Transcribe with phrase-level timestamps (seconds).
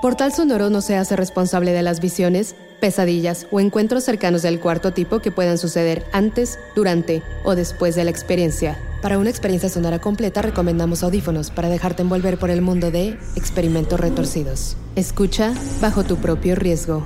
[0.00, 4.92] Portal Sonoro no se hace responsable de las visiones, pesadillas o encuentros cercanos del cuarto
[4.92, 8.78] tipo que puedan suceder antes, durante o después de la experiencia.
[9.02, 13.98] Para una experiencia sonora completa recomendamos audífonos para dejarte envolver por el mundo de experimentos
[13.98, 14.76] retorcidos.
[14.94, 17.04] Escucha bajo tu propio riesgo.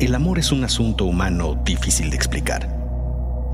[0.00, 2.68] El amor es un asunto humano difícil de explicar.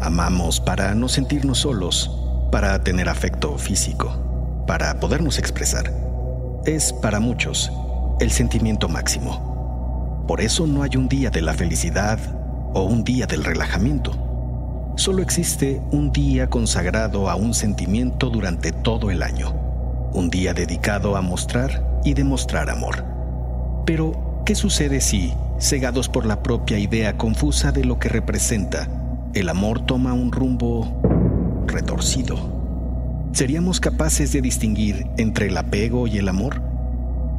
[0.01, 2.11] Amamos para no sentirnos solos,
[2.51, 6.08] para tener afecto físico, para podernos expresar
[6.69, 7.73] es para muchos
[8.21, 10.25] el sentimiento máximo.
[10.29, 12.19] Por eso no hay un día de la felicidad
[12.75, 14.93] o un día del relajamiento.
[14.97, 19.55] Solo existe un día consagrado a un sentimiento durante todo el año.
[20.13, 23.03] Un día dedicado a mostrar y demostrar amor.
[23.87, 28.89] Pero, ¿qué sucede si, cegados por la propia idea confusa de lo que representa,
[29.33, 31.01] el amor toma un rumbo
[31.67, 32.59] retorcido?
[33.33, 36.68] ¿Seríamos capaces de distinguir entre el apego y el amor?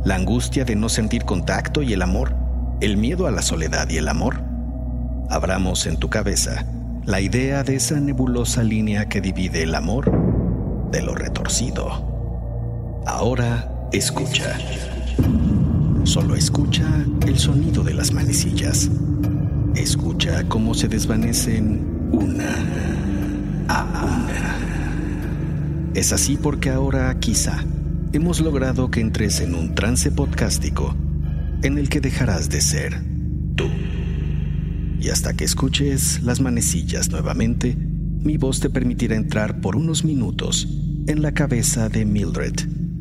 [0.05, 2.33] ¿La angustia de no sentir contacto y el amor?
[2.79, 4.41] ¿El miedo a la soledad y el amor?
[5.29, 6.65] Abramos en tu cabeza
[7.05, 10.09] la idea de esa nebulosa línea que divide el amor
[10.89, 13.01] de lo retorcido.
[13.05, 14.57] Ahora escucha.
[16.03, 16.85] Solo escucha
[17.27, 18.89] el sonido de las manecillas.
[19.75, 22.55] Escucha cómo se desvanecen una
[23.67, 24.55] a una.
[25.93, 27.65] Es así porque ahora quizá
[28.13, 30.95] hemos logrado que entres en un trance podcástico
[31.61, 33.01] en el que dejarás de ser
[33.55, 33.65] tú.
[34.99, 40.67] Y hasta que escuches las manecillas nuevamente, mi voz te permitirá entrar por unos minutos
[41.07, 42.55] en la cabeza de Mildred,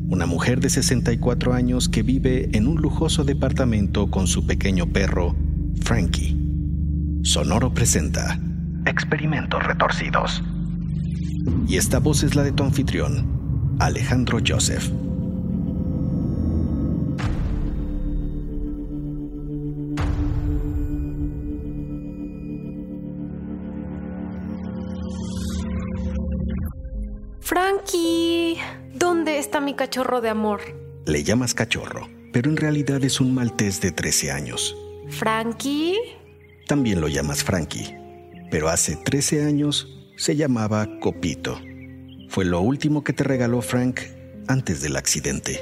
[0.07, 5.35] una mujer de 64 años que vive en un lujoso departamento con su pequeño perro,
[5.81, 6.37] Frankie.
[7.23, 8.39] Sonoro presenta
[8.85, 10.41] Experimentos Retorcidos
[11.67, 13.38] y esta voz es la de tu anfitrión,
[13.79, 14.91] Alejandro Joseph.
[27.39, 28.57] Frankie,
[28.93, 30.61] ¿dónde está mi cachorro de amor?
[31.05, 34.75] Le llamas cachorro, pero en realidad es un maltés de 13 años.
[35.07, 35.95] ¿Frankie?
[36.67, 37.95] También lo llamas Frankie,
[38.51, 41.59] pero hace 13 años se llamaba Copito.
[42.29, 44.01] Fue lo último que te regaló Frank
[44.47, 45.59] antes del accidente.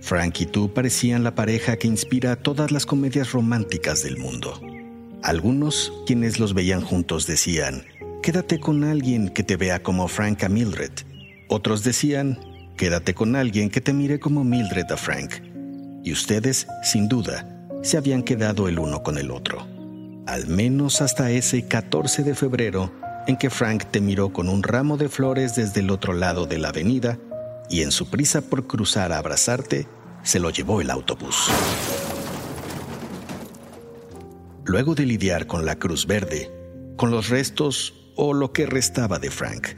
[0.00, 4.60] Frank y tú parecían la pareja que inspira todas las comedias románticas del mundo.
[5.22, 7.84] Algunos, quienes los veían juntos, decían,
[8.20, 10.90] quédate con alguien que te vea como Frank a Mildred.
[11.48, 12.36] Otros decían,
[12.76, 15.34] quédate con alguien que te mire como Mildred a Frank.
[16.02, 19.68] Y ustedes, sin duda, se habían quedado el uno con el otro.
[20.26, 22.92] Al menos hasta ese 14 de febrero
[23.26, 26.58] en que Frank te miró con un ramo de flores desde el otro lado de
[26.58, 27.18] la avenida
[27.70, 29.86] y en su prisa por cruzar a abrazarte,
[30.22, 31.48] se lo llevó el autobús.
[34.64, 36.50] Luego de lidiar con la Cruz Verde,
[36.96, 39.68] con los restos o lo que restaba de Frank,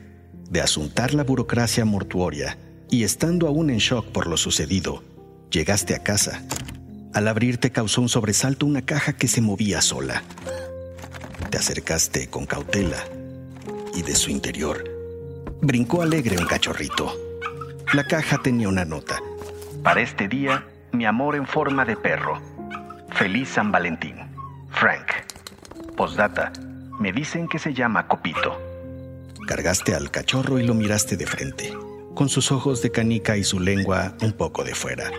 [0.51, 2.59] de asuntar la burocracia mortuoria
[2.91, 5.03] y estando aún en shock por lo sucedido,
[5.51, 6.43] llegaste a casa.
[7.13, 10.23] Al abrirte causó un sobresalto una caja que se movía sola.
[11.51, 13.05] Te acercaste con cautela
[13.94, 14.94] y de su interior
[15.64, 17.12] brincó alegre un cachorrito.
[17.93, 19.20] La caja tenía una nota.
[19.82, 22.41] Para este día, mi amor en forma de perro.
[23.12, 24.17] Feliz San Valentín.
[24.70, 25.06] Frank.
[25.96, 26.52] Postdata.
[26.99, 28.58] Me dicen que se llama Copito.
[29.46, 31.73] Cargaste al cachorro y lo miraste de frente,
[32.14, 35.11] con sus ojos de canica y su lengua un poco de fuera.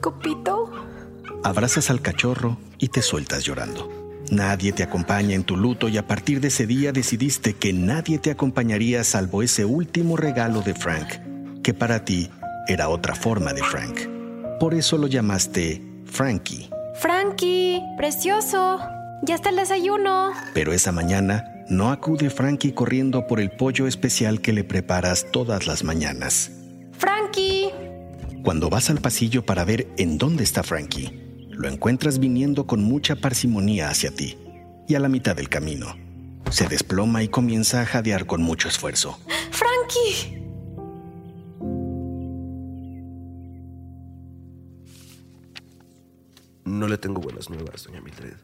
[0.00, 0.70] ¿Copito?
[1.42, 4.05] Abrazas al cachorro y te sueltas llorando.
[4.30, 8.18] Nadie te acompaña en tu luto y a partir de ese día decidiste que nadie
[8.18, 11.06] te acompañaría salvo ese último regalo de Frank,
[11.62, 12.30] que para ti
[12.66, 14.00] era otra forma de Frank.
[14.58, 16.68] Por eso lo llamaste Frankie.
[17.00, 18.80] Frankie, precioso.
[19.22, 20.32] Ya está el desayuno.
[20.54, 25.66] Pero esa mañana no acude Frankie corriendo por el pollo especial que le preparas todas
[25.66, 26.50] las mañanas.
[26.98, 27.70] Frankie.
[28.42, 31.25] Cuando vas al pasillo para ver en dónde está Frankie,
[31.56, 34.38] lo encuentras viniendo con mucha parsimonía hacia ti.
[34.88, 35.96] Y a la mitad del camino,
[36.50, 39.18] se desploma y comienza a jadear con mucho esfuerzo.
[39.50, 40.42] Frankie.
[46.64, 48.36] No le tengo buenas nuevas, doña Mildred.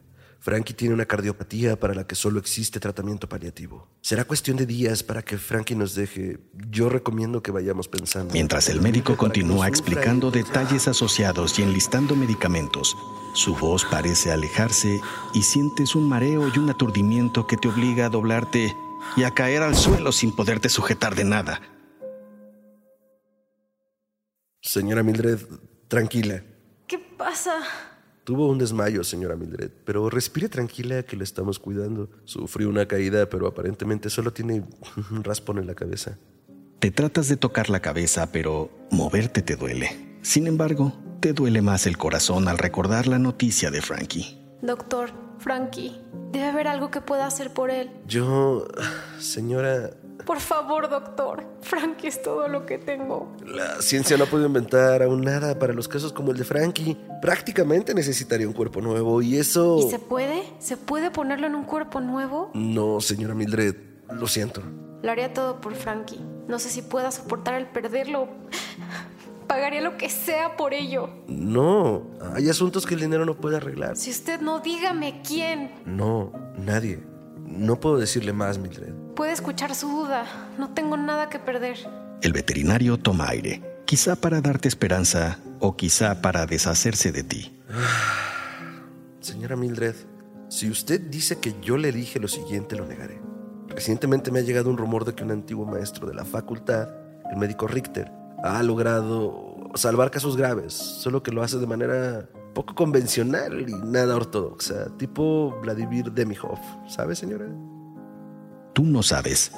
[0.43, 3.87] Frankie tiene una cardiopatía para la que solo existe tratamiento paliativo.
[4.01, 6.37] Será cuestión de días para que Frankie nos deje.
[6.69, 8.33] Yo recomiendo que vayamos pensando.
[8.33, 12.93] Mientras el médico continúa explicando detalles asociados y enlistando medicamentos,
[13.33, 14.99] su voz parece alejarse
[15.33, 18.75] y sientes un mareo y un aturdimiento que te obliga a doblarte
[19.15, 21.61] y a caer al suelo sin poderte sujetar de nada.
[24.59, 25.39] Señora Mildred,
[25.87, 26.43] tranquila.
[26.85, 27.92] ¿Qué pasa?
[28.23, 32.09] Tuvo un desmayo, señora Mildred, pero respire tranquila que le estamos cuidando.
[32.23, 34.63] Sufrió una caída, pero aparentemente solo tiene
[35.11, 36.17] un raspón en la cabeza.
[36.79, 40.17] Te tratas de tocar la cabeza, pero moverte te duele.
[40.21, 44.37] Sin embargo, te duele más el corazón al recordar la noticia de Frankie.
[44.61, 45.99] Doctor, Frankie,
[46.31, 47.91] debe haber algo que pueda hacer por él.
[48.07, 48.67] Yo,
[49.19, 49.91] señora,
[50.25, 51.43] Por favor, doctor.
[51.61, 53.35] Frankie es todo lo que tengo.
[53.45, 56.97] la ciencia no ha podido inventar aún nada para los casos como el de Frankie.
[57.21, 59.79] Prácticamente necesitaría un cuerpo nuevo y eso...
[59.79, 60.43] ¿Y se puede?
[60.59, 62.51] ¿Se puede ponerlo en un cuerpo nuevo?
[62.53, 63.75] No, señora Mildred,
[64.11, 64.61] lo siento.
[65.01, 66.19] Lo haría todo por Frankie.
[66.47, 68.27] No sé si pueda soportar el perderlo.
[69.47, 71.09] Pagaría lo que sea por ello.
[71.27, 73.97] No, hay asuntos que el dinero no puede arreglar.
[73.97, 75.71] Si usted no, dígame quién.
[75.85, 77.03] No, nadie.
[77.55, 78.93] No puedo decirle más, Mildred.
[79.15, 80.25] Puede escuchar su duda.
[80.57, 81.77] No tengo nada que perder.
[82.21, 87.61] El veterinario toma aire, quizá para darte esperanza o quizá para deshacerse de ti.
[89.19, 89.95] Señora Mildred,
[90.49, 93.21] si usted dice que yo le dije lo siguiente, lo negaré.
[93.69, 96.89] Recientemente me ha llegado un rumor de que un antiguo maestro de la facultad,
[97.31, 98.11] el médico Richter,
[98.43, 104.15] ha logrado salvar casos graves, solo que lo hace de manera poco convencional y nada
[104.15, 106.59] ortodoxa, tipo Vladimir Demihov.
[106.87, 107.47] ¿Sabe, señora?
[108.73, 109.51] Tú no sabes.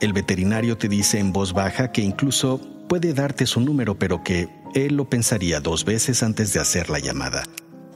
[0.00, 4.48] El veterinario te dice en voz baja que incluso puede darte su número, pero que
[4.74, 7.44] él lo pensaría dos veces antes de hacer la llamada.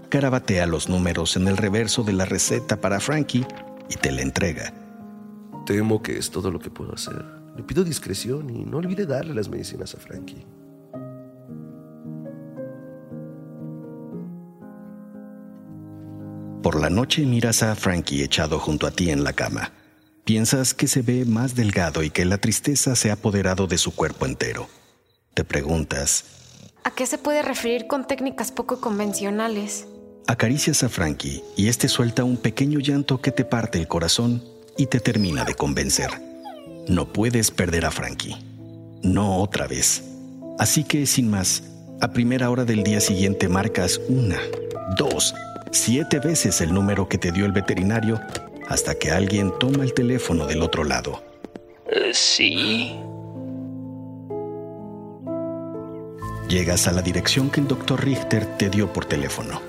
[0.08, 3.46] Carabatea los números en el reverso de la receta para Frankie
[3.88, 4.72] y te la entrega.
[5.64, 7.24] Temo que es todo lo que puedo hacer.
[7.56, 10.44] Le pido discreción y no olvide darle las medicinas a Frankie.
[16.62, 19.72] Por la noche miras a Frankie echado junto a ti en la cama.
[20.24, 23.94] Piensas que se ve más delgado y que la tristeza se ha apoderado de su
[23.94, 24.68] cuerpo entero.
[25.34, 26.24] Te preguntas,
[26.84, 29.86] ¿A qué se puede referir con técnicas poco convencionales?
[30.28, 34.42] acaricias a Frankie y este suelta un pequeño llanto que te parte el corazón
[34.76, 36.10] y te termina de convencer.
[36.88, 38.36] No puedes perder a Frankie.
[39.02, 40.02] No otra vez.
[40.58, 41.64] Así que, sin más,
[42.00, 44.38] a primera hora del día siguiente marcas una,
[44.96, 45.34] dos,
[45.72, 48.20] siete veces el número que te dio el veterinario
[48.68, 51.22] hasta que alguien toma el teléfono del otro lado.
[52.12, 52.96] Sí.
[56.48, 59.60] Llegas a la dirección que el doctor Richter te dio por teléfono.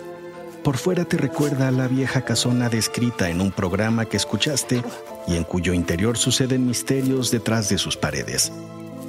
[0.64, 4.82] Por fuera te recuerda a la vieja casona descrita en un programa que escuchaste
[5.28, 8.52] y en cuyo interior suceden misterios detrás de sus paredes.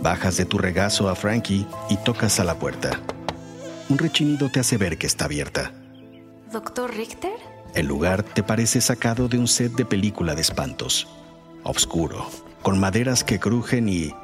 [0.03, 3.01] Bajas de tu regazo a Frankie y tocas a la puerta.
[3.89, 5.73] Un rechinido te hace ver que está abierta.
[6.55, 7.33] ¿Doctor Richter?
[7.75, 11.09] El lugar te parece sacado de un set de película de espantos.
[11.65, 12.31] Oscuro,
[12.63, 14.15] con maderas que crujen y...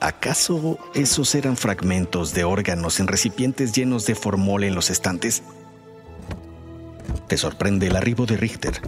[0.00, 5.42] ¿Acaso esos eran fragmentos de órganos en recipientes llenos de formol en los estantes?
[7.28, 8.80] Te sorprende el arribo de Richter.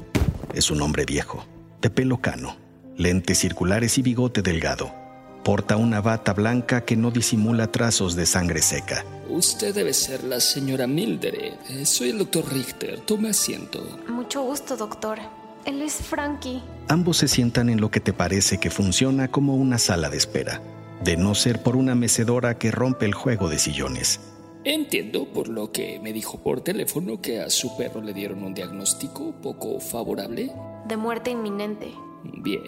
[0.54, 1.44] Es un hombre viejo,
[1.82, 2.56] de pelo cano,
[2.96, 5.05] lentes circulares y bigote delgado.
[5.46, 9.04] Porta una bata blanca que no disimula trazos de sangre seca.
[9.28, 11.54] Usted debe ser la señora Mildred.
[11.70, 12.98] Eh, Soy el doctor Richter.
[13.02, 13.80] Tome asiento.
[14.08, 15.20] Mucho gusto, doctor.
[15.64, 16.60] Él es Frankie.
[16.88, 20.60] Ambos se sientan en lo que te parece que funciona como una sala de espera,
[21.04, 24.18] de no ser por una mecedora que rompe el juego de sillones.
[24.64, 28.52] Entiendo por lo que me dijo por teléfono que a su perro le dieron un
[28.52, 30.50] diagnóstico poco favorable.
[30.88, 31.94] De muerte inminente.
[32.24, 32.64] Bien.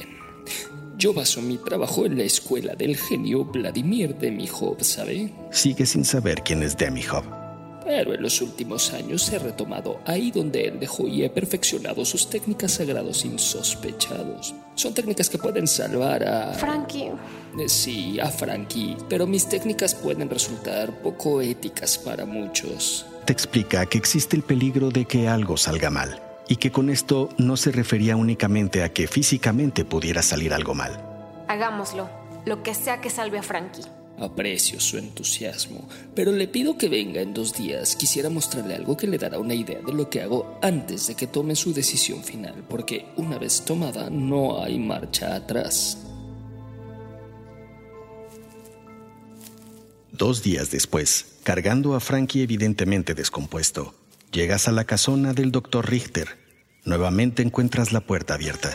[0.99, 5.33] Yo baso mi trabajo en la escuela del genio Vladimir Demihov, ¿sabe?
[5.53, 7.23] Sigue sin saber quién es Demihov.
[7.87, 12.29] pero en los últimos años he retomado ahí donde él dejó y he perfeccionado sus
[12.29, 14.55] técnicas sagrados insospechados.
[14.75, 16.53] Son técnicas que pueden salvar a...
[16.55, 17.13] Frankie.
[17.59, 23.07] Eh, Sí, a Frankie, pero mis técnicas pueden resultar poco éticas para muchos.
[23.25, 27.29] Te explica que existe el peligro de que algo salga mal y que con esto
[27.39, 31.01] no se refería únicamente a que físicamente pudiera salir algo mal.
[31.49, 32.09] Hagámoslo.
[32.47, 33.83] Lo que sea que salve a Frankie.
[34.19, 37.95] Aprecio su entusiasmo, pero le pido que venga en dos días.
[37.95, 41.29] Quisiera mostrarle algo que le dará una idea de lo que hago antes de que
[41.29, 45.99] tome su decisión final, porque una vez tomada no hay marcha atrás.
[50.11, 53.95] Dos días después, cargando a Frankie evidentemente descompuesto,
[54.33, 56.38] llegas a la casona del doctor Richter.
[56.89, 58.75] Nuevamente encuentras la puerta abierta.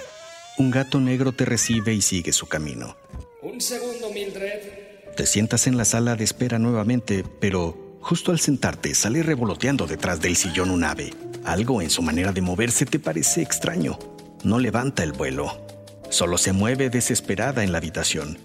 [0.59, 2.95] Un gato negro te recibe y sigue su camino.
[3.41, 5.15] Un segundo, Mildred.
[5.17, 10.21] Te sientas en la sala de espera nuevamente, pero justo al sentarte sale revoloteando detrás
[10.21, 11.11] del sillón un ave.
[11.43, 13.97] Algo en su manera de moverse te parece extraño.
[14.43, 15.65] No levanta el vuelo.
[16.11, 18.37] Solo se mueve desesperada en la habitación.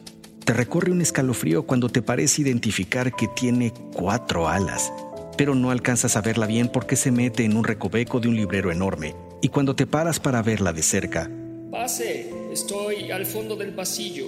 [0.47, 4.91] Te recorre un escalofrío cuando te parece identificar que tiene cuatro alas,
[5.37, 8.73] pero no alcanzas a verla bien porque se mete en un recoveco de un librero
[8.73, 11.31] enorme, y cuando te paras para verla de cerca,
[11.71, 14.27] Pase, estoy al fondo del pasillo.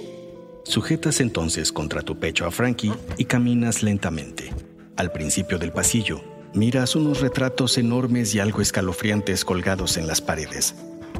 [0.63, 4.53] Sujetas entonces contra tu pecho a Frankie y caminas lentamente.
[4.95, 6.21] Al principio del pasillo,
[6.53, 10.75] miras unos retratos enormes y algo escalofriantes colgados en las paredes.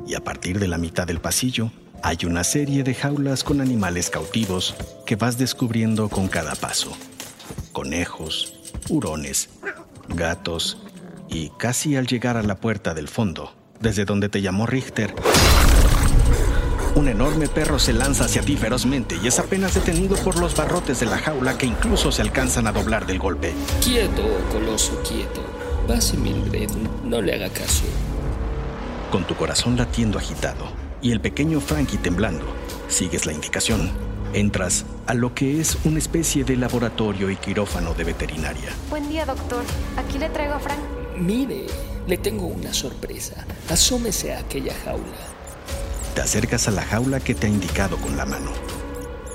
[0.08, 1.72] Y a partir de la mitad del pasillo,
[2.04, 4.76] hay una serie de jaulas con animales cautivos
[5.08, 6.96] que vas descubriendo con cada paso.
[7.72, 8.54] Conejos,
[8.90, 9.50] hurones,
[10.08, 10.78] gatos
[11.30, 15.14] y casi al llegar a la puerta del fondo, desde donde te llamó Richter,
[16.94, 21.00] un enorme perro se lanza hacia ti ferozmente y es apenas detenido por los barrotes
[21.00, 23.54] de la jaula que incluso se alcanzan a doblar del golpe.
[23.82, 25.42] Quieto, coloso, quieto.
[25.88, 26.70] Pase, Mildred,
[27.06, 27.84] no le haga caso.
[29.10, 30.66] Con tu corazón latiendo agitado
[31.02, 32.46] y el pequeño Frankie temblando,
[32.88, 33.92] sigues la indicación.
[34.34, 38.70] Entras a lo que es una especie de laboratorio y quirófano de veterinaria.
[38.90, 39.64] Buen día, doctor.
[39.98, 40.80] Aquí le traigo a Frank.
[41.18, 41.66] Mire,
[42.08, 43.46] le tengo una sorpresa.
[43.70, 45.18] Asómese a aquella jaula.
[46.16, 48.52] Te acercas a la jaula que te ha indicado con la mano.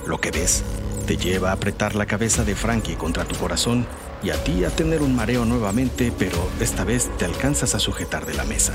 [0.06, 0.62] Lo que ves
[1.06, 3.86] te lleva a apretar la cabeza de Frankie contra tu corazón
[4.22, 8.26] y a ti a tener un mareo nuevamente, pero esta vez te alcanzas a sujetar
[8.26, 8.74] de la mesa.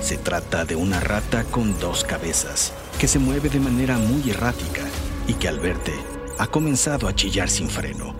[0.00, 4.82] Se trata de una rata con dos cabezas, que se mueve de manera muy errática
[5.26, 5.92] y que al verte
[6.38, 8.15] ha comenzado a chillar sin freno.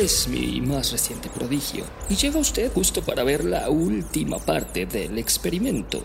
[0.00, 1.84] Es mi más reciente prodigio.
[2.08, 6.02] Y llega usted justo para ver la última parte del experimento.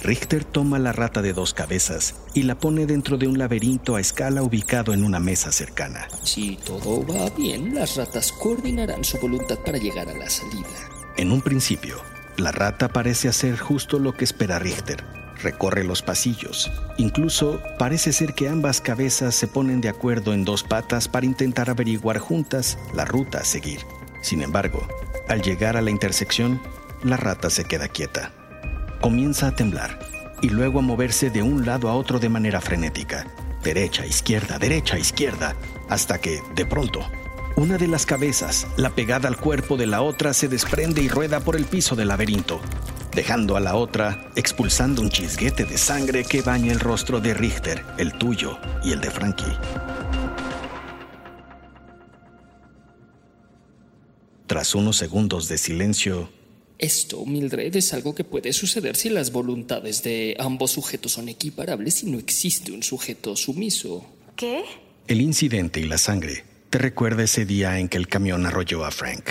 [0.00, 4.00] Richter toma la rata de dos cabezas y la pone dentro de un laberinto a
[4.00, 6.08] escala ubicado en una mesa cercana.
[6.22, 10.88] Si todo va bien, las ratas coordinarán su voluntad para llegar a la salida.
[11.18, 12.00] En un principio,
[12.38, 15.04] la rata parece hacer justo lo que espera Richter.
[15.42, 16.70] Recorre los pasillos.
[16.96, 21.70] Incluso parece ser que ambas cabezas se ponen de acuerdo en dos patas para intentar
[21.70, 23.80] averiguar juntas la ruta a seguir.
[24.20, 24.86] Sin embargo,
[25.28, 26.60] al llegar a la intersección,
[27.04, 28.32] la rata se queda quieta.
[29.00, 29.98] Comienza a temblar
[30.42, 33.26] y luego a moverse de un lado a otro de manera frenética.
[33.62, 35.54] Derecha, izquierda, derecha, izquierda,
[35.88, 37.00] hasta que, de pronto,
[37.56, 41.40] una de las cabezas, la pegada al cuerpo de la otra, se desprende y rueda
[41.40, 42.60] por el piso del laberinto,
[43.18, 47.84] dejando a la otra expulsando un chisguete de sangre que baña el rostro de Richter,
[47.98, 49.56] el tuyo y el de Frankie.
[54.46, 56.30] Tras unos segundos de silencio,
[56.78, 62.04] Esto, Mildred, es algo que puede suceder si las voluntades de ambos sujetos son equiparables
[62.04, 64.06] y no existe un sujeto sumiso.
[64.36, 64.62] ¿Qué?
[65.08, 68.92] el incidente y la sangre te recuerda ese día en que el camión arrolló a
[68.92, 69.30] Frank.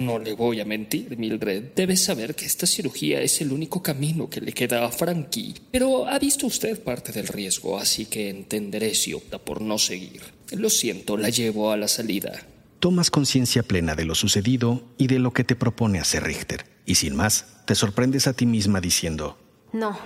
[0.00, 1.74] No le voy a mentir, Mildred.
[1.76, 5.54] Debes saber que esta cirugía es el único camino que le queda a Frankie.
[5.70, 10.22] Pero ha visto usted parte del riesgo, así que entenderé si opta por no seguir.
[10.52, 12.32] Lo siento, la llevo a la salida.
[12.78, 16.64] Tomas conciencia plena de lo sucedido y de lo que te propone hacer Richter.
[16.86, 19.36] Y sin más, te sorprendes a ti misma diciendo,
[19.72, 19.98] No.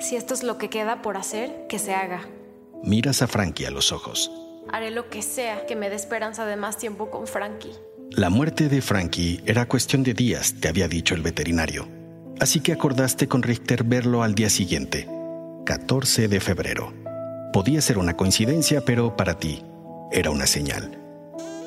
[0.00, 2.28] Si esto es lo que queda por hacer, que se haga.
[2.84, 4.30] miras a Frankie a los ojos.
[4.70, 7.72] Haré lo que sea que me dé esperanza de más tiempo con Frankie.
[8.16, 11.88] La muerte de Frankie era cuestión de días, te había dicho el veterinario.
[12.40, 15.08] Así que acordaste con Richter verlo al día siguiente,
[15.64, 16.92] 14 de febrero.
[17.52, 19.62] Podía ser una coincidencia, pero para ti
[20.10, 20.98] era una señal.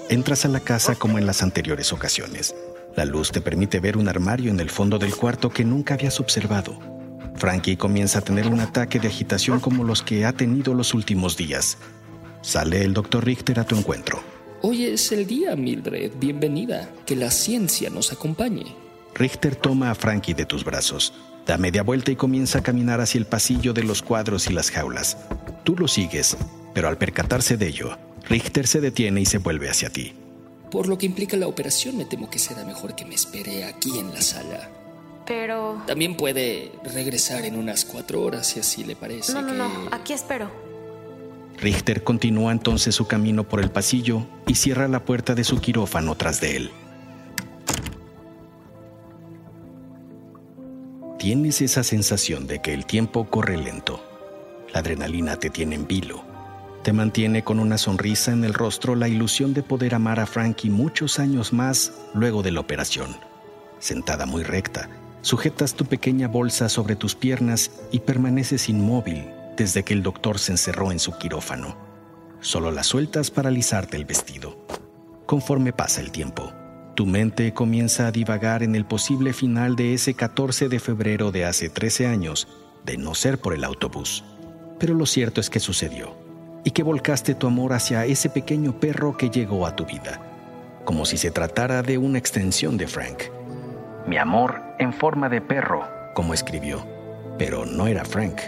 [0.09, 2.53] Entras a la casa como en las anteriores ocasiones.
[2.97, 6.19] La luz te permite ver un armario en el fondo del cuarto que nunca habías
[6.19, 6.77] observado.
[7.35, 11.37] Frankie comienza a tener un ataque de agitación como los que ha tenido los últimos
[11.37, 11.77] días.
[12.41, 14.21] Sale el doctor Richter a tu encuentro.
[14.65, 16.13] Hoy es el día, Mildred.
[16.15, 16.89] Bienvenida.
[17.05, 18.73] Que la ciencia nos acompañe.
[19.13, 21.13] Richter toma a Frankie de tus brazos,
[21.45, 24.71] da media vuelta y comienza a caminar hacia el pasillo de los cuadros y las
[24.71, 25.17] jaulas.
[25.65, 26.37] Tú lo sigues,
[26.73, 27.97] pero al percatarse de ello,
[28.29, 30.13] Richter se detiene y se vuelve hacia ti.
[30.71, 33.99] Por lo que implica la operación, me temo que será mejor que me espere aquí
[33.99, 34.69] en la sala.
[35.25, 35.83] Pero...
[35.87, 39.33] También puede regresar en unas cuatro horas si así le parece.
[39.33, 39.57] No, no, que...
[39.57, 40.62] no, aquí espero.
[41.63, 46.15] Richter continúa entonces su camino por el pasillo y cierra la puerta de su quirófano
[46.15, 46.71] tras de él.
[51.17, 54.03] Tienes esa sensación de que el tiempo corre lento.
[54.73, 56.25] La adrenalina te tiene en vilo.
[56.83, 60.69] Te mantiene con una sonrisa en el rostro la ilusión de poder amar a Frankie
[60.69, 63.15] muchos años más luego de la operación.
[63.79, 64.89] Sentada muy recta,
[65.21, 69.23] sujetas tu pequeña bolsa sobre tus piernas y permaneces inmóvil
[69.55, 71.77] desde que el doctor se encerró en su quirófano.
[72.39, 74.65] Solo la sueltas para alisarte el vestido.
[75.25, 76.51] Conforme pasa el tiempo,
[76.95, 81.45] tu mente comienza a divagar en el posible final de ese 14 de febrero de
[81.45, 82.47] hace 13 años,
[82.85, 84.23] de no ser por el autobús.
[84.77, 86.15] Pero lo cierto es que sucedió,
[86.63, 90.21] y que volcaste tu amor hacia ese pequeño perro que llegó a tu vida,
[90.85, 93.23] como si se tratara de una extensión de Frank.
[94.05, 96.85] Mi amor en forma de perro, como escribió,
[97.37, 98.39] pero no era Frank.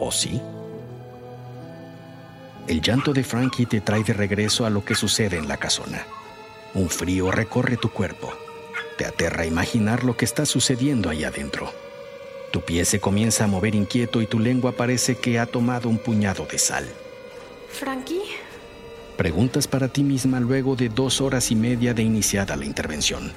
[0.00, 0.40] ¿O sí?
[2.66, 6.06] El llanto de Frankie te trae de regreso a lo que sucede en la casona.
[6.74, 8.32] Un frío recorre tu cuerpo.
[8.96, 11.72] Te aterra imaginar lo que está sucediendo ahí adentro.
[12.50, 15.98] Tu pie se comienza a mover inquieto y tu lengua parece que ha tomado un
[15.98, 16.88] puñado de sal.
[17.68, 18.22] ¿Frankie?
[19.16, 23.32] Preguntas para ti misma luego de dos horas y media de iniciada la intervención.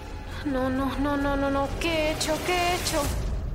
[0.46, 1.68] No, no, no, no, no, no.
[1.80, 2.38] ¿Qué he hecho?
[2.46, 3.04] ¿Qué he hecho?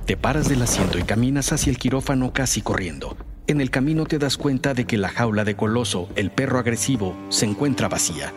[0.09, 3.15] Te paras del asiento y caminas hacia el quirófano casi corriendo.
[3.47, 7.15] En el camino te das cuenta de que la jaula de Coloso, el perro agresivo,
[7.29, 8.33] se encuentra vacía.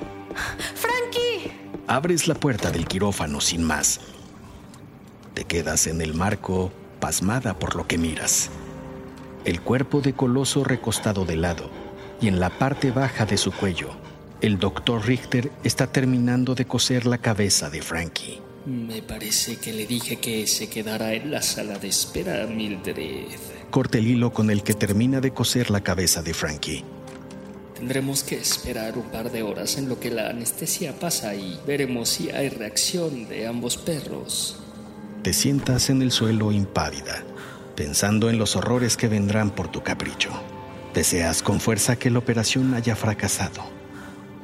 [0.75, 1.49] ¡Frankie!
[1.87, 4.01] Abres la puerta del quirófano sin más.
[5.33, 8.49] Te quedas en el marco, pasmada por lo que miras.
[9.45, 11.71] El cuerpo de Coloso recostado de lado
[12.19, 13.91] y en la parte baja de su cuello,
[14.41, 18.41] el doctor Richter está terminando de coser la cabeza de Frankie.
[18.65, 23.25] Me parece que le dije que se quedara en la sala de espera, Mildred.
[23.71, 26.83] Corta el hilo con el que termina de coser la cabeza de Frankie.
[27.73, 32.09] Tendremos que esperar un par de horas en lo que la anestesia pasa y veremos
[32.09, 34.59] si hay reacción de ambos perros.
[35.23, 37.23] Te sientas en el suelo impávida,
[37.75, 40.29] pensando en los horrores que vendrán por tu capricho.
[40.93, 43.63] Deseas con fuerza que la operación haya fracasado.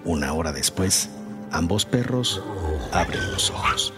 [0.05, 1.09] Una hora después,
[1.51, 2.41] ambos perros
[2.91, 3.93] abren los ojos.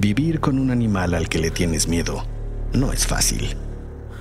[0.00, 2.24] Vivir con un animal al que le tienes miedo
[2.72, 3.54] no es fácil.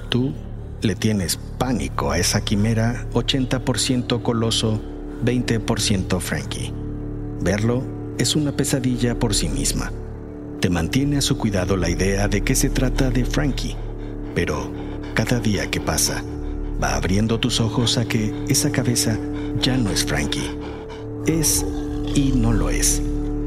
[0.10, 0.34] Tú
[0.82, 4.82] le tienes pánico a esa quimera 80% coloso,
[5.24, 6.74] 20% Frankie.
[7.39, 7.82] Verlo
[8.18, 9.94] es una pesadilla por sí misma.
[10.60, 13.78] Te mantiene a su cuidado la idea de que se trata de Frankie,
[14.36, 14.74] pero
[15.13, 16.22] cada día que pasa,
[16.84, 19.18] va abriendo tus ojos a que esa cabeza
[19.62, 20.58] ya no es Frankie.
[21.26, 21.65] Es
[22.15, 23.02] y no lo es.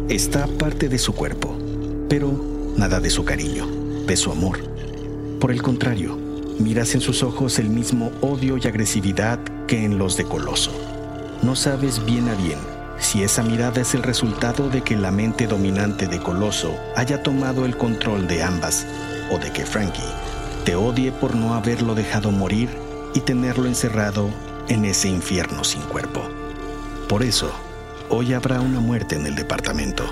[0.09, 1.59] Está parte de su cuerpo,
[2.13, 2.31] pero
[2.77, 3.67] nada de su cariño,
[4.07, 4.59] de su amor.
[5.41, 6.15] Por el contrario,
[6.59, 10.73] miras en sus ojos el mismo odio y agresividad que en los de Coloso.
[11.41, 12.59] No sabes bien a bien
[12.99, 17.65] si esa mirada es el resultado de que la mente dominante de Coloso haya tomado
[17.65, 18.87] el control de ambas
[19.31, 20.03] o de que Frankie
[20.67, 22.69] te odie por no haberlo dejado morir
[23.15, 24.29] y tenerlo encerrado
[24.69, 26.21] en ese infierno sin cuerpo.
[27.09, 27.51] Por eso,
[28.11, 30.05] hoy habrá una muerte en el departamento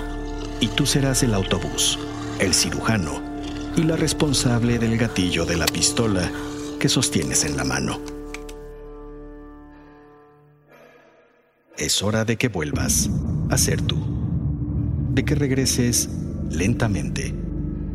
[0.61, 1.99] y tú serás el autobús,
[2.39, 3.21] el cirujano
[3.75, 6.31] y la responsable del gatillo de la pistola
[6.79, 7.99] que sostienes en la mano.
[11.77, 13.09] Es hora de que vuelvas
[13.49, 13.97] a ser tú,
[15.09, 16.09] de que regreses
[16.51, 17.33] lentamente.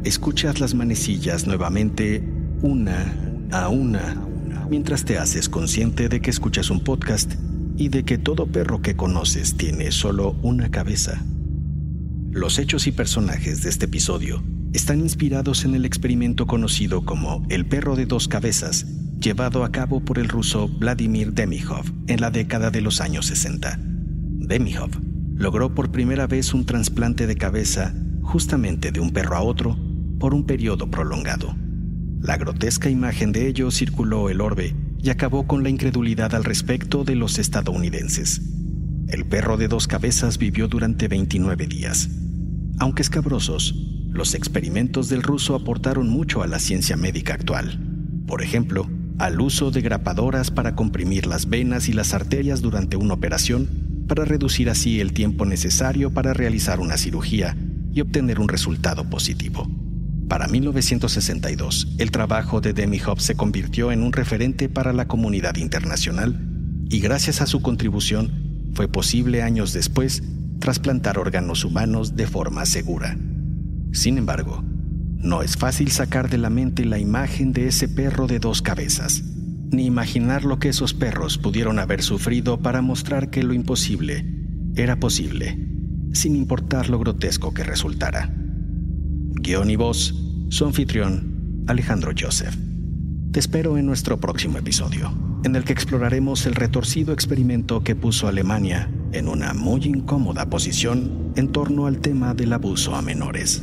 [0.02, 2.22] Escuchas las manecillas nuevamente
[2.62, 3.14] una
[3.52, 4.26] a una
[4.68, 7.34] mientras te haces consciente de que escuchas un podcast
[7.76, 11.22] y de que todo perro que conoces tiene solo una cabeza.
[12.36, 14.44] Los hechos y personajes de este episodio
[14.74, 18.84] están inspirados en el experimento conocido como el perro de dos cabezas,
[19.18, 23.78] llevado a cabo por el ruso Vladimir Demihov en la década de los años 60.
[23.80, 24.90] Demihov
[25.34, 29.74] logró por primera vez un trasplante de cabeza justamente de un perro a otro
[30.20, 31.56] por un periodo prolongado.
[32.20, 37.02] La grotesca imagen de ello circuló el orbe y acabó con la incredulidad al respecto
[37.02, 38.42] de los estadounidenses.
[39.08, 42.10] El perro de dos cabezas vivió durante 29 días.
[42.78, 43.74] Aunque escabrosos,
[44.10, 47.78] los experimentos del ruso aportaron mucho a la ciencia médica actual.
[48.26, 53.14] Por ejemplo, al uso de grapadoras para comprimir las venas y las arterias durante una
[53.14, 57.56] operación, para reducir así el tiempo necesario para realizar una cirugía
[57.92, 59.68] y obtener un resultado positivo.
[60.28, 65.56] Para 1962, el trabajo de Demi Hobbs se convirtió en un referente para la comunidad
[65.56, 66.38] internacional
[66.90, 70.22] y gracias a su contribución fue posible años después
[70.58, 73.16] trasplantar órganos humanos de forma segura.
[73.92, 74.62] Sin embargo,
[75.16, 79.22] no es fácil sacar de la mente la imagen de ese perro de dos cabezas,
[79.70, 84.24] ni imaginar lo que esos perros pudieron haber sufrido para mostrar que lo imposible
[84.76, 85.58] era posible,
[86.12, 88.32] sin importar lo grotesco que resultara.
[89.40, 90.14] Guión y voz,
[90.48, 92.56] su anfitrión, Alejandro Joseph.
[93.32, 95.12] Te espero en nuestro próximo episodio,
[95.44, 101.32] en el que exploraremos el retorcido experimento que puso Alemania en una muy incómoda posición
[101.36, 103.62] en torno al tema del abuso a menores.